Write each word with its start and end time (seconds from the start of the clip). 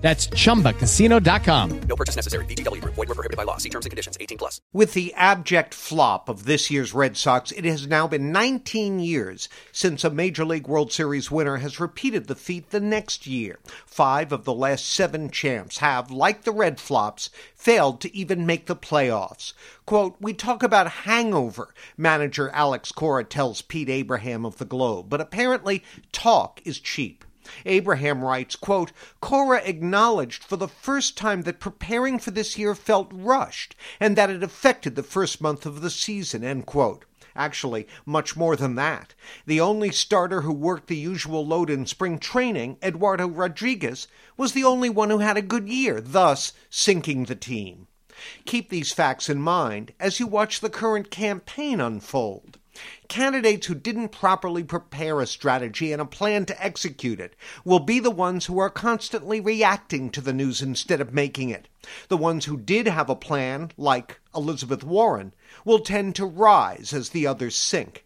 That's 0.00 0.28
chumbacasino.com. 0.28 1.80
No 1.82 1.96
purchase 1.96 2.16
necessary. 2.16 2.46
VGW 2.46 2.80
Group. 2.80 2.94
Void 2.94 3.08
were 3.08 3.14
prohibited 3.14 3.36
by 3.36 3.42
law. 3.42 3.58
See 3.58 3.68
terms 3.68 3.84
and 3.84 3.90
conditions. 3.90 4.16
18 4.18 4.38
plus. 4.38 4.60
With 4.72 4.94
the 4.94 5.12
abject 5.14 5.74
flop 5.74 6.30
of 6.30 6.44
this 6.44 6.70
year's 6.70 6.94
Red 6.94 7.18
Sox, 7.18 7.52
it 7.52 7.66
has 7.66 7.86
now 7.86 8.08
been 8.08 8.32
19 8.32 8.98
years 8.98 9.48
since 9.72 10.02
a 10.02 10.08
Major 10.08 10.46
League 10.46 10.66
World 10.66 10.90
Series 10.90 11.30
winner 11.30 11.58
has 11.58 11.80
repeated 11.80 12.28
the 12.28 12.34
feat 12.34 12.70
the 12.70 12.80
next 12.80 13.26
year. 13.26 13.58
Five 13.84 14.32
of 14.32 14.44
the 14.44 14.54
last 14.54 14.88
seven 14.88 15.30
champs 15.30 15.78
have, 15.78 16.10
like 16.10 16.44
the 16.44 16.52
Red 16.52 16.80
Flops, 16.80 17.28
failed 17.54 18.00
to 18.00 18.16
even 18.16 18.46
make 18.46 18.66
the 18.66 18.76
playoffs. 18.76 19.52
Quote, 19.84 20.16
We 20.18 20.32
talk 20.32 20.62
about 20.62 20.88
hangover, 20.88 21.74
manager 21.98 22.48
Alex 22.50 22.90
Cora 22.90 23.24
tells 23.24 23.60
Pete 23.60 23.90
Abraham 23.90 24.46
of 24.46 24.56
the 24.56 24.64
Globe, 24.64 25.10
but 25.10 25.20
apparently 25.20 25.84
talk 26.10 26.62
is 26.64 26.80
cheap. 26.80 27.24
Abraham 27.66 28.22
writes, 28.22 28.56
quote, 28.56 28.92
Cora 29.20 29.58
acknowledged 29.64 30.44
for 30.44 30.56
the 30.56 30.68
first 30.68 31.16
time 31.16 31.42
that 31.42 31.60
preparing 31.60 32.18
for 32.18 32.30
this 32.30 32.56
year 32.56 32.74
felt 32.74 33.10
rushed 33.12 33.74
and 33.98 34.16
that 34.16 34.30
it 34.30 34.42
affected 34.42 34.96
the 34.96 35.02
first 35.02 35.40
month 35.40 35.66
of 35.66 35.80
the 35.80 35.90
season, 35.90 36.44
end 36.44 36.66
quote. 36.66 37.04
Actually, 37.36 37.86
much 38.04 38.36
more 38.36 38.56
than 38.56 38.74
that. 38.74 39.14
The 39.46 39.60
only 39.60 39.90
starter 39.90 40.42
who 40.42 40.52
worked 40.52 40.88
the 40.88 40.96
usual 40.96 41.46
load 41.46 41.70
in 41.70 41.86
spring 41.86 42.18
training, 42.18 42.76
Eduardo 42.82 43.28
Rodriguez, 43.28 44.08
was 44.36 44.52
the 44.52 44.64
only 44.64 44.90
one 44.90 45.10
who 45.10 45.18
had 45.18 45.36
a 45.36 45.42
good 45.42 45.68
year, 45.68 46.00
thus 46.00 46.52
sinking 46.68 47.24
the 47.24 47.34
team. 47.34 47.86
Keep 48.44 48.68
these 48.68 48.92
facts 48.92 49.28
in 49.28 49.40
mind 49.40 49.92
as 49.98 50.20
you 50.20 50.26
watch 50.26 50.60
the 50.60 50.70
current 50.70 51.10
campaign 51.10 51.80
unfold. 51.80 52.58
Candidates 53.08 53.66
who 53.66 53.74
didn't 53.74 54.10
properly 54.10 54.62
prepare 54.62 55.20
a 55.20 55.26
strategy 55.26 55.92
and 55.92 56.00
a 56.00 56.04
plan 56.04 56.46
to 56.46 56.64
execute 56.64 57.18
it 57.18 57.34
will 57.64 57.80
be 57.80 57.98
the 57.98 58.10
ones 58.10 58.46
who 58.46 58.58
are 58.58 58.70
constantly 58.70 59.40
reacting 59.40 60.08
to 60.10 60.20
the 60.20 60.32
news 60.32 60.62
instead 60.62 61.00
of 61.00 61.12
making 61.12 61.50
it. 61.50 61.66
The 62.08 62.16
ones 62.16 62.44
who 62.44 62.56
did 62.56 62.86
have 62.86 63.10
a 63.10 63.16
plan, 63.16 63.72
like 63.76 64.20
Elizabeth 64.34 64.84
Warren, 64.84 65.34
will 65.64 65.80
tend 65.80 66.14
to 66.16 66.24
rise 66.26 66.92
as 66.92 67.08
the 67.08 67.26
others 67.26 67.56
sink. 67.56 68.04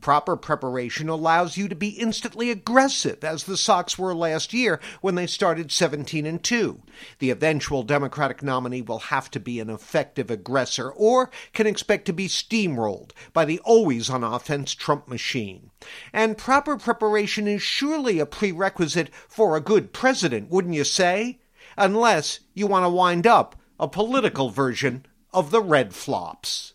Proper 0.00 0.36
preparation 0.36 1.08
allows 1.08 1.56
you 1.56 1.68
to 1.68 1.74
be 1.74 1.90
instantly 1.90 2.50
aggressive, 2.50 3.22
as 3.22 3.44
the 3.44 3.56
Sox 3.56 3.98
were 3.98 4.14
last 4.14 4.52
year 4.52 4.80
when 5.00 5.14
they 5.14 5.26
started 5.26 5.70
17 5.72 6.26
and 6.26 6.42
2. 6.42 6.82
The 7.18 7.30
eventual 7.30 7.82
Democratic 7.82 8.42
nominee 8.42 8.82
will 8.82 8.98
have 8.98 9.30
to 9.32 9.40
be 9.40 9.60
an 9.60 9.70
effective 9.70 10.30
aggressor 10.30 10.90
or 10.90 11.30
can 11.52 11.66
expect 11.66 12.06
to 12.06 12.12
be 12.12 12.28
steamrolled 12.28 13.10
by 13.32 13.44
the 13.44 13.60
always 13.60 14.10
on 14.10 14.24
offense 14.24 14.74
Trump 14.74 15.08
machine. 15.08 15.70
And 16.12 16.38
proper 16.38 16.76
preparation 16.76 17.46
is 17.46 17.62
surely 17.62 18.18
a 18.18 18.26
prerequisite 18.26 19.10
for 19.28 19.56
a 19.56 19.60
good 19.60 19.92
president, 19.92 20.50
wouldn't 20.50 20.74
you 20.74 20.84
say? 20.84 21.38
Unless 21.76 22.40
you 22.54 22.66
want 22.66 22.84
to 22.84 22.90
wind 22.90 23.26
up 23.26 23.56
a 23.78 23.88
political 23.88 24.50
version 24.50 25.06
of 25.32 25.50
the 25.50 25.62
red 25.62 25.94
flops. 25.94 26.74